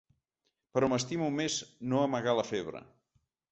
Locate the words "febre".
2.51-2.85